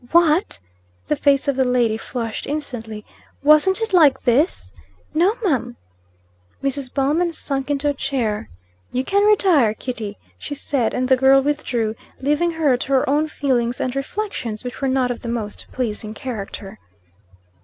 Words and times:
"What!" 0.09 0.57
The 1.09 1.15
face 1.15 1.47
of 1.47 1.55
the 1.55 1.63
lady 1.63 1.95
flushed 1.95 2.47
instantly. 2.47 3.05
"Wasn't 3.43 3.81
it 3.83 3.93
like 3.93 4.23
this?" 4.23 4.73
"No, 5.13 5.35
mum." 5.43 5.75
Mrs. 6.63 6.91
Ballman 6.91 7.33
sunk 7.33 7.69
into 7.69 7.87
a 7.87 7.93
chair. 7.93 8.49
"You 8.91 9.03
can 9.03 9.23
retire, 9.25 9.75
Kitty," 9.75 10.17
she 10.39 10.55
said, 10.55 10.95
and 10.95 11.07
the 11.07 11.15
girl 11.15 11.39
withdrew, 11.43 11.93
leaving 12.19 12.53
her 12.53 12.75
to 12.77 12.87
her 12.93 13.07
own 13.07 13.27
feelings 13.27 13.79
and 13.79 13.95
reflections, 13.95 14.63
which 14.63 14.81
were 14.81 14.87
not 14.87 15.11
of 15.11 15.21
the 15.21 15.29
most 15.29 15.67
pleasing 15.71 16.15
character. 16.15 16.79